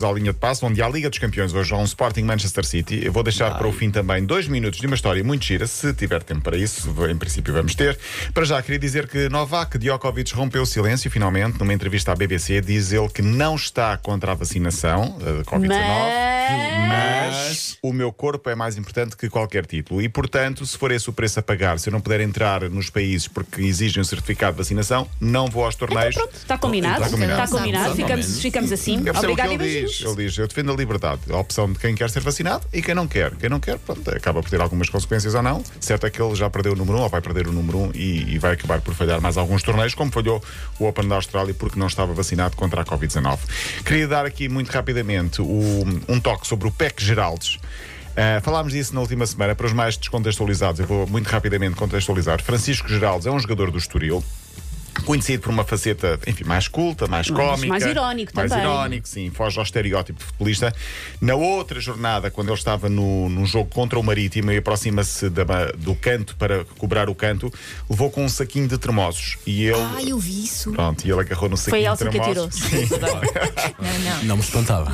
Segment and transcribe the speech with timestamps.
[0.00, 2.64] à linha de passo, onde há a Liga dos Campeões hoje há um Sporting Manchester
[2.64, 3.04] City.
[3.04, 5.92] Eu vou deixar para o fim também dois minutos de uma história muito gira, se
[5.92, 7.98] tiver tempo para isso, em princípio vamos ter.
[8.32, 12.60] Para já, queria dizer que Novak Djokovic rompeu o silêncio, finalmente, numa entrevista à BBC,
[12.60, 16.37] diz ele que não está contra a vacinação uh, Covid-19, Mas...
[16.88, 20.02] mas o meu corpo é mais importante que qualquer título.
[20.02, 22.90] E, portanto, se for esse o preço a pagar, se eu não puder entrar nos
[22.90, 26.14] países porque exigem um certificado de vacinação, não vou aos torneios.
[26.14, 27.02] Pronto, está combinado.
[27.02, 27.42] Está combinado.
[27.44, 27.94] Está combinado.
[27.96, 28.96] Ficamos, ficamos assim.
[28.98, 30.00] O Obrigado ele diz.
[30.00, 32.94] Ele diz: Eu defendo a liberdade, a opção de quem quer ser vacinado e quem
[32.94, 33.34] não quer.
[33.36, 35.62] Quem não quer, pronto, acaba por ter algumas consequências ou não.
[35.80, 37.78] Certo é que ele já perdeu o número 1, um, ou vai perder o número
[37.78, 40.42] 1 um, e, e vai acabar por falhar mais alguns torneios, como falhou
[40.78, 43.38] o Open da Austrália porque não estava vacinado contra a Covid-19.
[43.84, 47.56] Queria dar aqui muito rapidamente o- um toque sobre o PEC Geraldes.
[47.56, 52.42] Uh, falámos disso na última semana, para os mais descontextualizados, eu vou muito rapidamente contextualizar.
[52.42, 54.22] Francisco Geraldes é um jogador do Estoril.
[55.08, 57.66] Conhecido por uma faceta, enfim, mais culta, mais Mais- cómica.
[57.68, 58.64] mais irónico mais também.
[58.66, 60.70] irónico, sim, foge ao estereótipo de futebolista.
[61.18, 65.30] Na outra jornada, quando ele estava no, num jogo contra o Marítimo e aproxima-se
[65.78, 67.50] do canto para cobrar o canto,
[67.88, 69.38] levou com um saquinho de termosos.
[69.46, 69.76] E ele.
[69.96, 70.72] Ah, eu vi isso.
[70.72, 72.50] Pronto, e ele agarrou no Foi saquinho a de Elsa que atirou.
[73.00, 74.24] Não, não.
[74.24, 74.92] Não me espantava.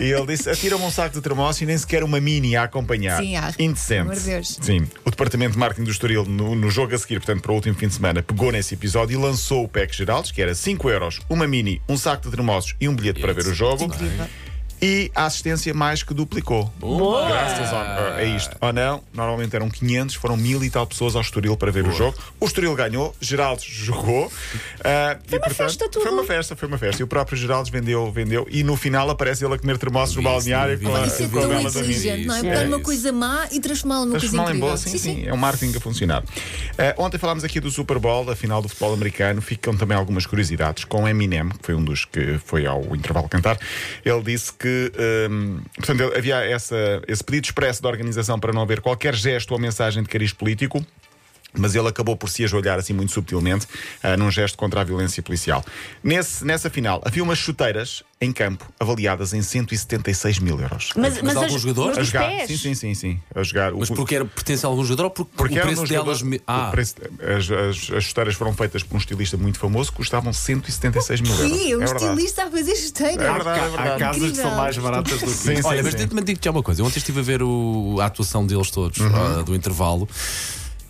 [0.00, 3.20] E ele disse: atira-me um saco de termossos e nem sequer uma mini a acompanhar.
[3.20, 3.60] Sim, acho.
[3.60, 4.20] Indecente.
[4.20, 4.58] Deus.
[4.60, 4.86] Sim.
[5.04, 7.74] O departamento de marketing do Estoril, no, no jogo a seguir, portanto, para o último
[7.76, 11.20] fim de semana, pegou nesse episódio e lançou o PEC Geraldes, que era 5 euros,
[11.28, 13.84] uma mini, um saco de termossos e um bilhete para ver o jogo.
[13.84, 14.26] Incrível.
[14.84, 16.70] E a assistência mais que duplicou.
[16.78, 17.26] Boa.
[17.26, 18.54] Graças a, a isto.
[18.60, 21.90] Ou não, normalmente eram 500, foram mil e tal pessoas ao Estoril para ver o
[21.90, 22.14] jogo.
[22.38, 24.30] O Estoril ganhou, Geraldes jogou.
[24.84, 26.02] ah, e, uma festa tudo.
[26.02, 27.00] Foi uma festa, foi uma festa.
[27.00, 28.46] E o próprio Geraldes vendeu, vendeu.
[28.50, 31.22] E no final aparece ele a comer termossos no balneário com a, isso.
[31.22, 32.40] É tão da inteligente, não é?
[32.42, 35.38] Pegar é uma coisa má e transformá-la numa coisa em boa, sim, sim, É um
[35.38, 36.22] marketing a funcionar.
[36.76, 39.40] Eh, ontem falámos aqui do Super Bowl, a final do futebol americano.
[39.40, 43.58] Ficam também algumas curiosidades com Eminem, que foi um dos que foi ao intervalo cantar.
[44.04, 44.73] Ele disse que,
[45.30, 49.52] hum, portanto, ele- havia essa, esse pedido expresso da organização para não haver qualquer gesto
[49.52, 50.84] ou mensagem de cariz político.
[51.56, 53.66] Mas ele acabou por se ajoelhar assim muito subtilmente
[54.02, 55.64] ah, num gesto contra a violência policial.
[56.02, 60.90] Nesse, nessa final, havia umas chuteiras em campo avaliadas em 176 mil euros.
[60.96, 61.86] Mas, Mas algum as- jogador?
[61.88, 62.26] mas a dos jogar.
[62.28, 62.48] pés.
[62.48, 63.20] Sim, sim, sim, sim.
[63.34, 63.72] A jogar.
[63.72, 66.22] O- Mas porque era, pertence a algum jogador ou porque, porque o eram preço delas.
[66.22, 69.92] me- Ah, o preço- as, as- as chuteiras foram feitas por um estilista muito famoso,
[69.92, 71.50] custavam 176 mil euros.
[71.60, 73.22] Sim, um é estilista a fazer esteira.
[73.24, 73.98] É verdade, é Há verdade.
[74.00, 74.56] casas que são Incrível.
[74.56, 76.08] mais baratas do que Sim, sim, Olha, mas sim.
[76.08, 76.80] também digo-te já uma coisa.
[76.80, 79.14] Eu ontem estive a ver o- a atuação deles todos, Uhum.
[79.14, 80.08] ah, do intervalo.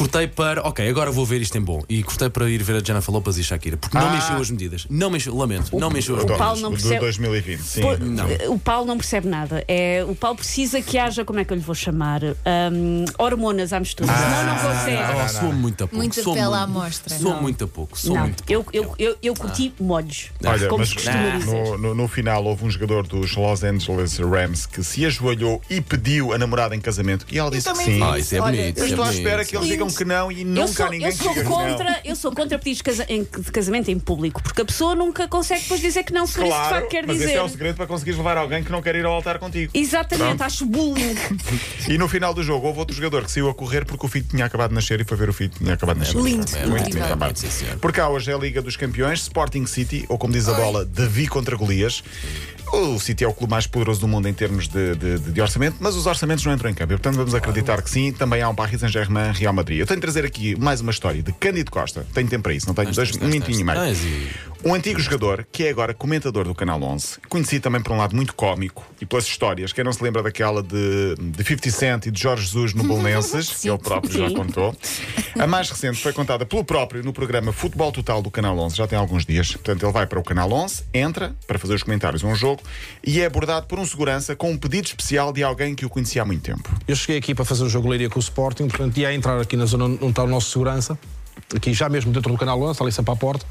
[0.00, 1.82] Cortei para, ok, agora vou ver isto em bom.
[1.86, 3.76] E cortei para ir ver a Jennifer Lopez e Shakira.
[3.76, 4.10] Porque não Ah.
[4.12, 4.86] me encheu as medidas.
[4.88, 6.38] Não me encheu, lamento, não me encheu as o medidas.
[6.46, 7.82] Paulo não do percebe- 2020, sim.
[7.82, 8.26] Pô, Não.
[8.54, 9.62] O Paulo não percebe nada.
[9.68, 12.22] É, o Paulo precisa que haja, como é que eu lhe vou chamar?
[12.24, 14.10] Hum, hormonas à mistura.
[14.10, 15.02] Senão não consegue.
[15.22, 15.96] Oh, soa muito a pouco.
[15.96, 17.18] Muito- à amostra.
[17.18, 17.42] Soa Não.
[17.42, 17.98] muito a pouco.
[17.98, 18.76] Soa Não, muito eu, pouco.
[18.76, 20.30] eu, eu, eu curti molhos.
[20.42, 21.46] Olha, como mas se costuma dizer.
[21.46, 25.82] no, no, no final houve um jogador dos Los Angeles Rams que se ajoelhou e
[25.82, 27.96] pediu a namorada em casamento e ela disse que também sim.
[27.96, 28.02] vi.
[28.02, 28.78] Ah, isso é Olha, bonito.
[28.78, 29.20] Eu isso é estou à bonito.
[29.26, 29.74] espera que eles Lindo.
[29.74, 31.50] digam que não e Eu nunca sou, há ninguém eu sou que não.
[31.50, 34.94] contra, eu sou contra pedidos de, casa- em- de casamento em público, porque a pessoa
[34.94, 37.28] nunca consegue depois dizer que não, se for isso de Claro, facto quer mas dizer.
[37.30, 39.70] esse é o segredo para conseguires levar alguém que não quer ir ao altar contigo.
[39.74, 40.42] Exatamente, Pronto.
[40.42, 41.16] acho bullying.
[41.88, 44.26] E no final do jogo houve outro jogador que saiu a correr porque o filho
[44.28, 46.16] tinha acabado de nascer e foi ver o filho que tinha acabado de nascer.
[46.20, 46.82] Lindo, Muito incrível.
[46.82, 47.38] bem trabalhado.
[47.38, 47.76] Sim, senhor.
[47.78, 50.84] Por cá hoje é a Liga dos Campeões, Sporting City, ou como diz a bola,
[50.84, 52.02] Davi contra Golias.
[52.72, 55.76] O City é o clube mais poderoso do mundo em termos de, de- de- orçamento,
[55.80, 56.90] mas os orçamentos não entram em campo.
[56.92, 58.12] Portanto, vamos acreditar que sim.
[58.12, 59.80] Também há um Paris Saint-Germain, Real Madrid.
[59.80, 62.06] Eu tenho de trazer aqui mais uma história de Cândido Costa.
[62.14, 63.78] Tenho tempo para isso, não tenho dois, um minutinho e meio.
[64.62, 68.14] Um antigo jogador que é agora comentador do Canal 11, conhecido também por um lado
[68.14, 69.72] muito cómico e pelas histórias.
[69.72, 73.48] Quem não se lembra daquela de, de 50 Cent e de Jorge Jesus no Bolonenses,
[73.56, 74.76] que ele próprio já contou.
[75.38, 78.86] A mais recente foi contada pelo próprio no programa Futebol Total do Canal 11, já
[78.86, 79.52] tem alguns dias.
[79.52, 82.62] Portanto, ele vai para o Canal 11, entra para fazer os comentários a um jogo
[83.02, 86.20] e é abordado por um segurança com um pedido especial de alguém que o conhecia
[86.20, 86.68] há muito tempo.
[86.86, 89.56] Eu cheguei aqui para fazer o jogo Leiria com o Sporting, portanto ia entrar aqui
[89.56, 90.98] na zona onde está o nosso segurança,
[91.56, 93.46] aqui já mesmo dentro do canal 11, ali sempre à porta,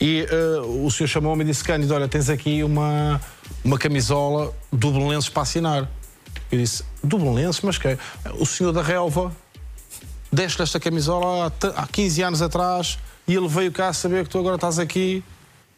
[0.00, 3.20] e eh, o senhor chamou-me e disse: Cândido, olha, tens aqui uma,
[3.64, 5.90] uma camisola do Belenenses para assinar.
[6.50, 7.60] Eu disse: Do Belenenses?
[7.62, 7.98] Mas que
[8.38, 9.34] O senhor da relva
[10.30, 14.38] deste esta camisola há, há 15 anos atrás e ele veio cá saber que tu
[14.38, 15.24] agora estás aqui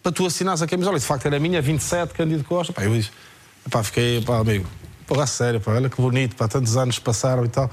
[0.03, 0.97] para tu assinares a camisola.
[0.97, 2.73] E de facto era minha, 27, Cândido Costa.
[2.73, 3.11] Pá, eu disse:
[3.71, 4.67] pá, fiquei, pá, amigo.
[5.09, 7.71] Pô, a sério, pá, olha que bonito, pá, tantos anos passaram e tal.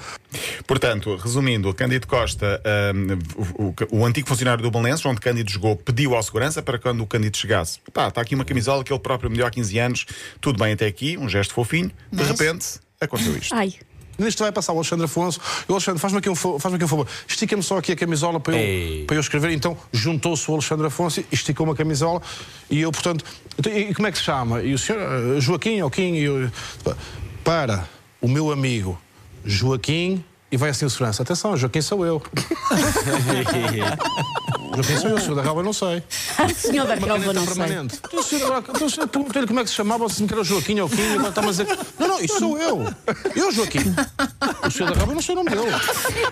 [0.66, 2.62] Portanto, resumindo, o Cândido Costa,
[2.96, 3.20] hum,
[3.60, 7.02] o, o- o antigo funcionário do Belenenses, onde Cândido jogou, pediu ao segurança para quando
[7.02, 7.80] o Cândido chegasse.
[7.94, 10.06] Pá, está aqui uma camisola que ele próprio me deu há 15 anos,
[10.40, 11.90] tudo bem até aqui, um gesto fofinho.
[12.10, 12.66] De Mas- repente,
[13.02, 13.54] aconteceu isto.
[13.54, 13.74] Ai,
[14.18, 15.42] Nisto vai passar o Alexandre Afonso.
[15.68, 17.06] O Alexandre, faz-me aqui um, fa- faz-me aqui um favor.
[17.28, 19.02] Estica-me só aqui a camisola para Ei.
[19.02, 19.52] eu, para eu escrever.
[19.52, 22.22] Então juntou-se o Alexandre Afonso e esticou uma camisola.
[22.70, 23.26] E eu, portanto.
[23.70, 24.62] e como é que se chama?
[24.64, 26.14] E o senhor, eh, Joaquim, Joaquim.
[26.14, 26.50] E eu,
[27.46, 27.88] para
[28.20, 29.00] o meu amigo
[29.46, 30.26] Joaquim.
[30.52, 31.22] E vai assim o segurança.
[31.22, 32.22] Atenção, Joaquim sou eu.
[34.76, 36.04] Joaquim sou eu, o senhor da Raba não sei.
[36.56, 37.54] Senhor da relva, não sei.
[37.56, 38.00] permanente.
[38.06, 40.28] Então, o senhor agora- então, o senhor perguntou-lhe como é que se chamava, se me
[40.28, 41.68] que era Joaquim ou Joaquim, e agora está-me a dizer.
[42.00, 42.94] Não, não, isso sou eu.
[43.36, 43.94] Eu, Joaquim.
[44.66, 45.62] O senhor da Raba, eu não sei o nome dele.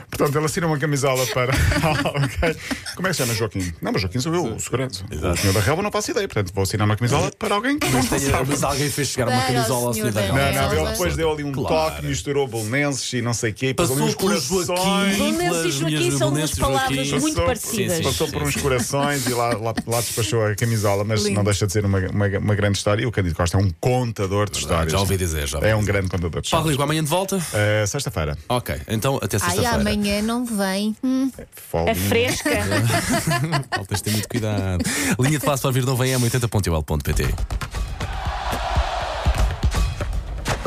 [0.10, 1.54] Portanto, ele assina uma camisola para.
[1.84, 2.56] Ah, ok.
[2.96, 3.74] Como é que se chama Joaquim?
[3.82, 5.04] Não, mas Joaquim sou eu, o segurança.
[5.12, 7.90] O senhor da relva não faço ideia, portanto vou assinar uma camisola para alguém que
[7.90, 8.50] não Tenho- sabe.
[8.50, 10.40] mas alguém fez chegar uma o camisola ao senhor senhor da da Relva.
[10.40, 10.76] Não, não, Relva.
[10.84, 11.96] ele depois deu ali um Claro.
[11.96, 13.68] toque, misturou bolonenses e não sei o quê.
[13.70, 14.68] e pôs ali Passou uns pelo corações.
[14.68, 15.18] Joaquim.
[15.18, 18.00] Belenenses e Joaquim são duas palavras muito Passou- parecidas.
[18.34, 18.60] Por sim, uns sim.
[18.62, 21.36] corações e lá, lá, lá despachou a camisola, mas Lindo.
[21.38, 23.04] não deixa de ser uma, uma, uma grande história.
[23.04, 24.92] E o Cândido Costa é um contador de histórias.
[24.92, 25.92] já ouvi dizer, já ouvi É um dizer.
[25.94, 26.72] grande contador de Paulo histórias.
[26.72, 27.42] Rico, amanhã de volta?
[27.54, 28.38] Eh, Sexta-feira.
[28.50, 29.76] Ok, então até Ai, sexta-feira.
[29.76, 30.96] amanhã não vem.
[31.04, 31.32] Hum.
[31.72, 31.92] Folguinha.
[31.92, 32.50] É fresca.
[33.70, 34.84] Paulo, tens de ter muito cuidado.
[35.20, 37.24] Linha de passo para vir não vem é 80.ol.pt.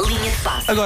[0.07, 0.71] Linha de passe.
[0.71, 0.85] Agora